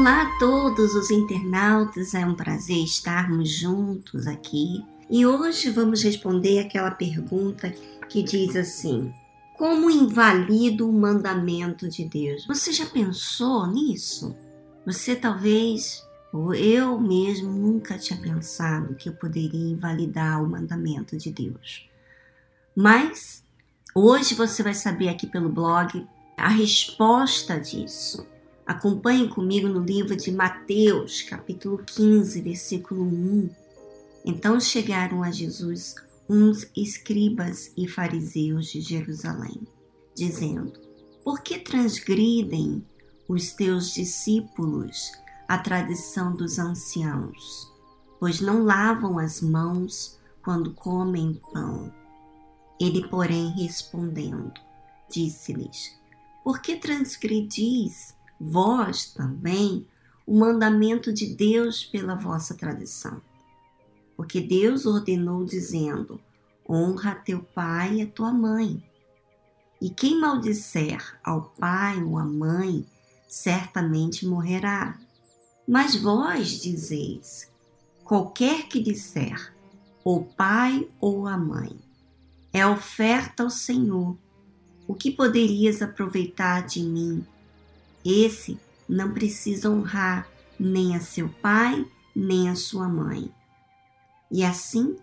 [0.00, 4.82] Olá a todos os internautas, é um prazer estarmos juntos aqui.
[5.10, 7.70] E hoje vamos responder aquela pergunta
[8.08, 9.12] que diz assim:
[9.58, 12.46] Como invalido o mandamento de Deus?
[12.46, 14.34] Você já pensou nisso?
[14.86, 21.30] Você talvez, ou eu mesmo, nunca tinha pensado que eu poderia invalidar o mandamento de
[21.30, 21.86] Deus.
[22.74, 23.44] Mas
[23.94, 26.08] hoje você vai saber aqui pelo blog
[26.38, 28.26] a resposta disso.
[28.70, 33.50] Acompanhe comigo no livro de Mateus, capítulo 15, versículo 1.
[34.24, 35.96] Então chegaram a Jesus
[36.28, 39.66] uns escribas e fariseus de Jerusalém,
[40.14, 40.72] dizendo:
[41.24, 42.86] Por que transgridem
[43.26, 45.10] os teus discípulos
[45.48, 47.68] a tradição dos anciãos?
[48.20, 51.92] Pois não lavam as mãos quando comem pão.
[52.80, 54.52] Ele, porém, respondendo,
[55.10, 55.98] disse-lhes:
[56.44, 59.86] Por que transgredis vós também
[60.26, 63.20] o mandamento de Deus pela vossa tradição.
[64.16, 66.18] Porque Deus ordenou dizendo:
[66.68, 68.82] honra teu pai e a tua mãe.
[69.80, 72.86] E quem maldisser ao pai ou à mãe,
[73.26, 74.98] certamente morrerá.
[75.66, 77.50] Mas vós dizeis:
[78.04, 79.54] qualquer que disser,
[80.04, 81.76] o pai ou a mãe,
[82.52, 84.16] é oferta ao Senhor.
[84.86, 87.24] O que poderias aproveitar de mim
[88.04, 93.32] esse não precisa honrar nem a seu pai, nem a sua mãe.
[94.30, 94.96] E assim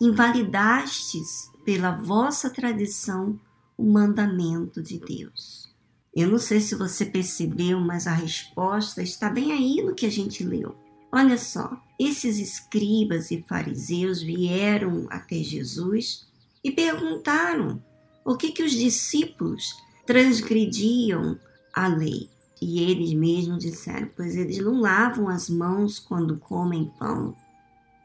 [0.00, 3.38] invalidastes pela vossa tradição
[3.76, 5.68] o mandamento de Deus.
[6.14, 10.10] Eu não sei se você percebeu, mas a resposta está bem aí no que a
[10.10, 10.74] gente leu.
[11.12, 16.26] Olha só, esses escribas e fariseus vieram até Jesus
[16.62, 17.82] e perguntaram
[18.24, 21.38] o que, que os discípulos transgrediam
[21.72, 22.28] a lei.
[22.60, 27.34] E eles mesmos disseram: Pois eles não lavam as mãos quando comem pão.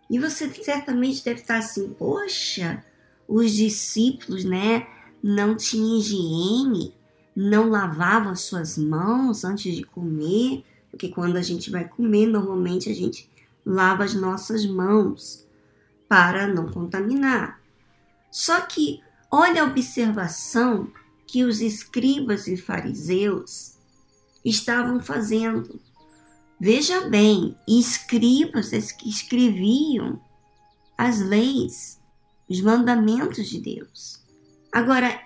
[0.10, 2.84] E você certamente deve estar assim: Poxa,
[3.28, 4.88] os discípulos, né,
[5.22, 6.94] não tinham higiene,
[7.36, 12.90] não lavavam as suas mãos antes de comer, porque quando a gente vai comer, normalmente
[12.90, 13.30] a gente
[13.66, 15.46] lava as nossas mãos
[16.08, 17.60] para não contaminar.
[18.32, 20.90] Só que olha a observação
[21.28, 23.75] que os escribas e fariseus
[24.46, 25.82] estavam fazendo.
[26.60, 30.22] Veja bem, escribas que escreviam
[30.98, 32.00] as leis,
[32.48, 34.24] os mandamentos de Deus.
[34.72, 35.22] Agora,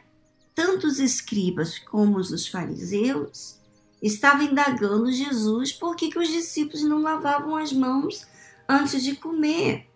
[0.56, 3.60] tanto os escribas como os fariseus
[4.02, 8.26] estavam indagando Jesus por que, que os discípulos não lavavam as mãos
[8.68, 9.88] antes de comer.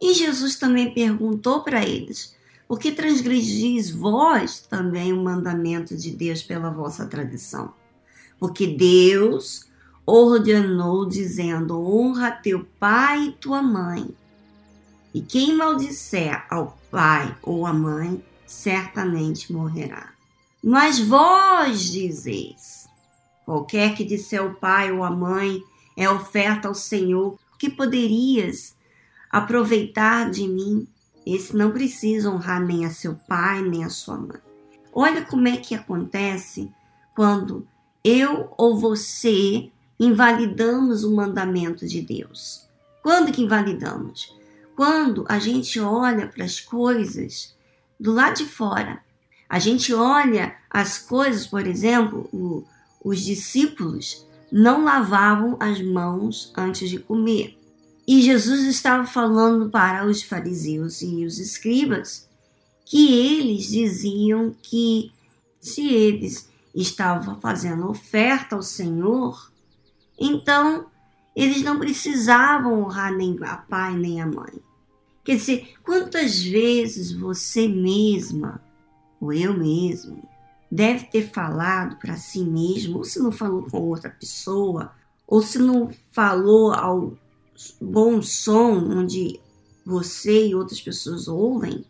[0.00, 6.42] E Jesus também perguntou para eles: por que transgredis vós também o mandamento de Deus
[6.42, 7.72] pela vossa tradição?
[8.42, 9.70] Porque Deus
[10.04, 14.12] ordenou dizendo: honra teu pai e tua mãe.
[15.14, 20.12] E quem maldisser ao pai ou à mãe, certamente morrerá.
[20.60, 22.88] Mas vós dizeis:
[23.46, 25.62] qualquer que disser ao pai ou à mãe
[25.96, 28.74] é oferta ao Senhor, que poderias
[29.30, 30.88] aproveitar de mim?
[31.24, 34.40] Esse não precisa honrar nem a seu pai, nem a sua mãe.
[34.92, 36.68] Olha como é que acontece
[37.14, 37.68] quando
[38.04, 42.66] eu ou você invalidamos o mandamento de Deus.
[43.02, 44.36] Quando que invalidamos?
[44.74, 47.54] Quando a gente olha para as coisas
[48.02, 49.00] do lado de fora.
[49.48, 52.64] A gente olha as coisas, por exemplo, o,
[53.04, 57.56] os discípulos não lavavam as mãos antes de comer.
[58.06, 62.28] E Jesus estava falando para os fariseus e os escribas
[62.84, 65.12] que eles diziam que
[65.60, 69.52] se eles estava fazendo oferta ao Senhor,
[70.18, 70.86] então
[71.34, 74.60] eles não precisavam honrar nem a pai nem a mãe.
[75.24, 78.60] Quer dizer, quantas vezes você mesma,
[79.20, 80.28] ou eu mesmo,
[80.70, 84.92] deve ter falado para si mesmo, ou se não falou com outra pessoa,
[85.26, 87.16] ou se não falou ao
[87.80, 89.38] bom som onde
[89.84, 91.84] você e outras pessoas ouvem,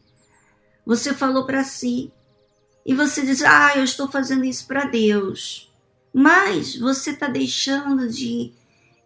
[0.84, 2.12] você falou para si:
[2.84, 5.70] e você diz, ah, eu estou fazendo isso para Deus.
[6.12, 8.52] Mas você está deixando de,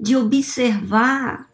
[0.00, 1.48] de observar,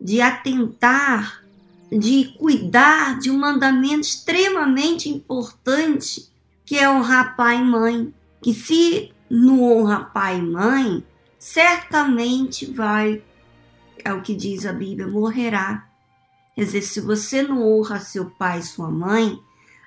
[0.00, 1.44] de atentar,
[1.90, 6.28] de cuidar de um mandamento extremamente importante,
[6.64, 8.14] que é honrar pai e mãe.
[8.40, 11.04] Que se não honra pai e mãe,
[11.38, 13.22] certamente vai,
[14.04, 15.88] é o que diz a Bíblia, morrerá.
[16.54, 19.38] Quer dizer, se você não honra seu pai e sua mãe,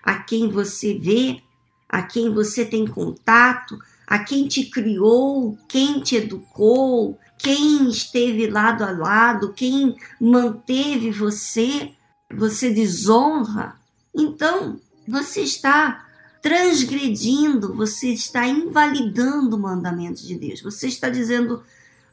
[0.03, 1.41] a quem você vê,
[1.89, 8.83] a quem você tem contato, a quem te criou, quem te educou, quem esteve lado
[8.83, 11.91] a lado, quem manteve você,
[12.33, 13.79] você desonra,
[14.15, 16.07] então você está
[16.41, 20.61] transgredindo, você está invalidando o mandamento de Deus.
[20.61, 21.63] Você está dizendo: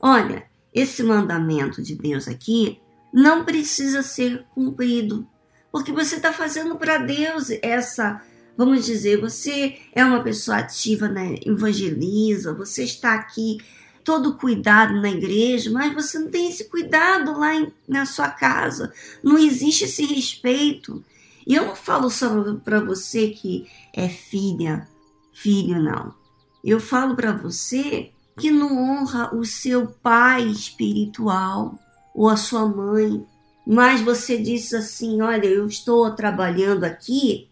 [0.01, 2.81] olha, esse mandamento de Deus aqui
[3.13, 5.27] não precisa ser cumprido,
[5.71, 8.21] porque você está fazendo para Deus essa.
[8.57, 11.37] Vamos dizer, você é uma pessoa ativa, né?
[11.45, 13.59] evangeliza, você está aqui
[14.05, 18.93] todo cuidado na igreja, mas você não tem esse cuidado lá em, na sua casa.
[19.23, 21.03] Não existe esse respeito.
[21.47, 24.87] E eu não falo só para você que é filha,
[25.33, 26.15] filho, não.
[26.63, 31.79] Eu falo para você que não honra o seu pai espiritual
[32.15, 33.25] ou a sua mãe.
[33.67, 37.49] Mas você disse assim: Olha, eu estou trabalhando aqui,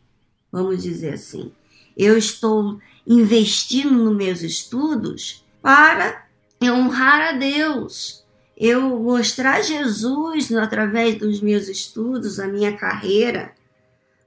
[0.52, 1.50] vamos dizer assim,
[1.96, 6.26] eu estou investindo nos meus estudos para
[6.62, 8.24] honrar a Deus,
[8.56, 13.54] eu mostrar Jesus através dos meus estudos, a minha carreira.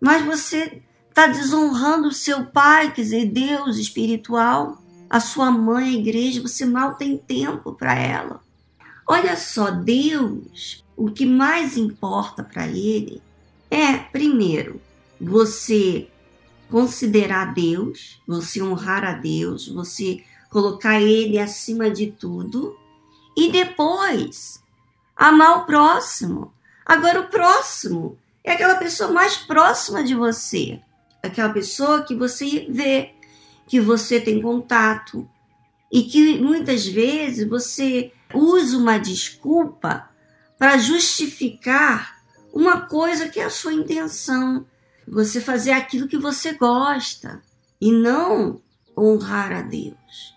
[0.01, 5.99] Mas você está desonrando o seu pai, quer dizer, Deus espiritual, a sua mãe, a
[5.99, 8.41] igreja, você mal tem tempo para ela.
[9.07, 13.21] Olha só, Deus, o que mais importa para ele
[13.69, 14.81] é, primeiro,
[15.19, 16.07] você
[16.69, 22.77] considerar Deus, você honrar a Deus, você colocar Ele acima de tudo
[23.35, 24.63] e depois
[25.15, 26.53] amar o próximo.
[26.85, 30.79] Agora, o próximo é aquela pessoa mais próxima de você,
[31.21, 33.13] aquela pessoa que você vê,
[33.67, 35.27] que você tem contato
[35.91, 40.09] e que muitas vezes você usa uma desculpa
[40.57, 42.15] para justificar
[42.53, 44.65] uma coisa que é a sua intenção,
[45.07, 47.41] você fazer aquilo que você gosta
[47.79, 48.61] e não
[48.97, 50.35] honrar a Deus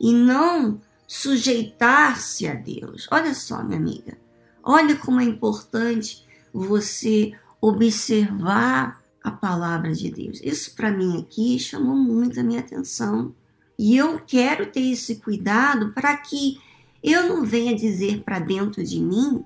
[0.00, 3.06] e não sujeitar-se a Deus.
[3.10, 4.16] Olha só, minha amiga,
[4.62, 10.40] olha como é importante você observar a palavra de Deus.
[10.42, 13.34] Isso para mim aqui chamou muito a minha atenção.
[13.78, 16.60] E eu quero ter esse cuidado para que
[17.02, 19.44] eu não venha dizer para dentro de mim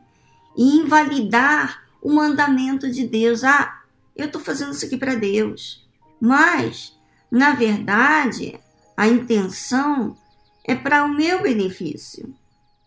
[0.57, 3.43] e invalidar o mandamento de Deus.
[3.45, 3.84] Ah,
[4.17, 5.87] eu estou fazendo isso aqui para Deus.
[6.21, 6.97] Mas,
[7.31, 8.59] na verdade,
[8.97, 10.17] a intenção
[10.65, 12.35] é para o meu benefício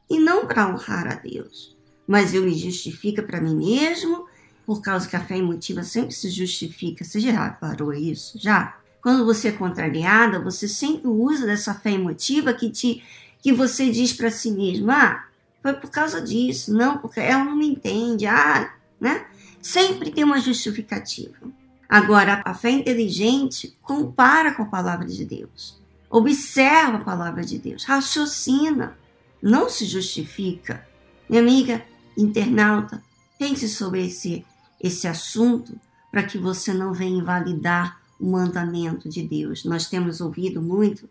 [0.10, 1.76] e não para honrar a Deus.
[2.08, 4.26] Mas eu me justifico para mim mesmo,
[4.66, 7.04] por causa que a fé emotiva sempre se justifica.
[7.04, 8.40] Você já reparou isso?
[8.40, 8.78] Já?
[9.02, 13.04] Quando você é contrariada, você sempre usa dessa fé emotiva que te
[13.40, 15.26] que você diz para si mesmo: "Ah,
[15.62, 18.26] foi por causa disso, não, porque ela não me entende".
[18.26, 19.26] Ah, né?
[19.62, 21.36] Sempre tem uma justificativa.
[21.90, 25.80] Agora, a fé inteligente compara com a palavra de Deus.
[26.10, 28.98] Observa a palavra de Deus, raciocina,
[29.42, 30.86] não se justifica.
[31.30, 31.86] Minha amiga
[32.18, 33.04] internauta,
[33.38, 34.46] pense sobre esse,
[34.82, 35.80] esse assunto
[36.12, 39.64] para que você não venha invalidar o mandamento de Deus.
[39.64, 41.08] Nós temos ouvido muito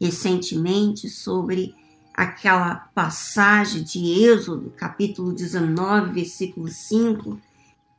[0.00, 1.74] recentemente sobre
[2.14, 7.38] aquela passagem de Êxodo, capítulo 19, versículo 5,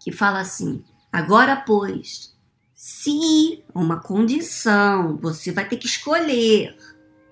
[0.08, 0.82] que fala assim:
[1.12, 2.34] Agora, pois,
[2.74, 6.78] se uma condição, você vai ter que escolher.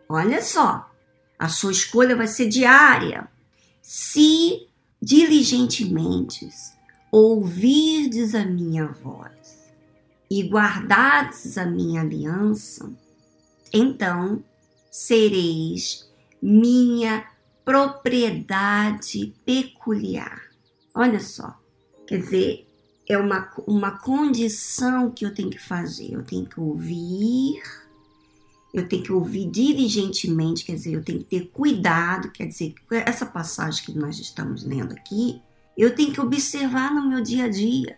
[0.09, 0.91] Olha só,
[1.39, 3.29] a sua escolha vai ser diária.
[3.81, 4.67] Se
[5.01, 6.49] diligentemente
[7.09, 9.71] ouvirdes a minha voz
[10.29, 12.91] e guardardes a minha aliança,
[13.71, 14.43] então
[14.91, 16.11] sereis
[16.41, 17.25] minha
[17.63, 20.41] propriedade peculiar.
[20.93, 21.57] Olha só,
[22.05, 22.64] quer dizer,
[23.07, 26.13] é uma, uma condição que eu tenho que fazer.
[26.13, 27.61] Eu tenho que ouvir,
[28.73, 33.25] eu tenho que ouvir diligentemente, quer dizer, eu tenho que ter cuidado, quer dizer, essa
[33.25, 35.41] passagem que nós estamos lendo aqui,
[35.77, 37.97] eu tenho que observar no meu dia a dia,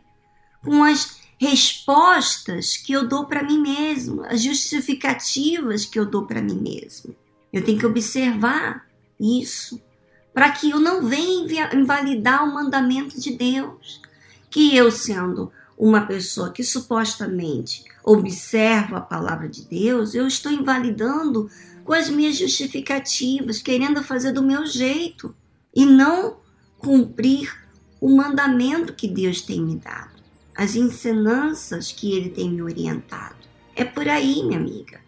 [0.64, 6.42] com as respostas que eu dou para mim mesmo, as justificativas que eu dou para
[6.42, 7.16] mim mesmo.
[7.54, 8.86] Eu tenho que observar
[9.20, 9.82] isso
[10.34, 14.02] para que eu não venha invalidar o mandamento de Deus
[14.50, 21.50] que eu, sendo uma pessoa que supostamente observa a palavra de Deus, eu estou invalidando
[21.84, 25.36] com as minhas justificativas, querendo fazer do meu jeito
[25.76, 26.38] e não
[26.78, 27.54] cumprir
[28.00, 30.22] o mandamento que Deus tem me dado,
[30.56, 33.36] as ensinanças que Ele tem me orientado.
[33.76, 35.00] É por aí, minha amiga.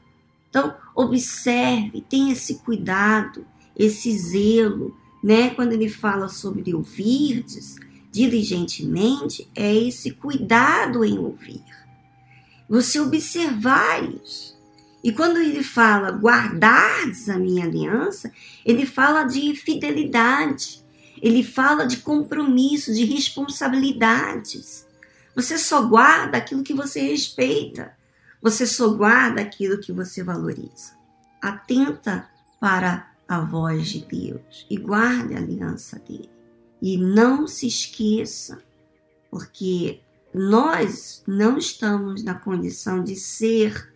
[0.49, 5.51] Então, observe, tenha esse cuidado, esse zelo, né?
[5.51, 7.75] Quando ele fala sobre ouvirdes,
[8.11, 11.63] diligentemente é esse cuidado em ouvir.
[12.67, 14.57] Você observar isso
[15.03, 18.31] E quando ele fala guardardes a minha aliança,
[18.65, 20.83] ele fala de fidelidade,
[21.21, 24.85] ele fala de compromisso, de responsabilidades.
[25.35, 27.95] Você só guarda aquilo que você respeita,
[28.41, 30.97] você só guarda aquilo que você valoriza.
[31.41, 36.38] Atenta para a voz de Deus e guarde a aliança dele.
[36.81, 38.61] E não se esqueça,
[39.29, 39.99] porque
[40.33, 43.89] nós não estamos na condição de ser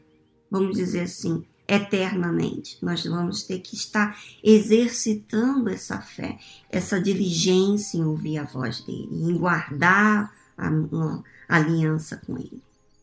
[0.53, 2.77] vamos dizer assim, eternamente.
[2.79, 6.37] Nós vamos ter que estar exercitando essa fé,
[6.69, 10.67] essa diligência em ouvir a voz dele, em guardar a,
[11.49, 12.61] a aliança com ele.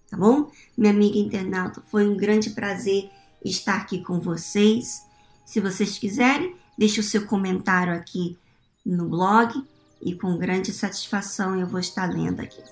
[0.08, 0.48] Tá bom?
[0.78, 3.10] Minha amiga internauta, foi um grande prazer
[3.44, 5.02] estar aqui com vocês.
[5.44, 8.38] Se vocês quiserem, deixe o seu comentário aqui
[8.84, 9.52] no blog
[10.00, 12.62] e com grande satisfação eu vou estar lendo aqui.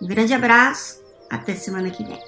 [0.00, 2.20] Um grande abraço, até semana que vem.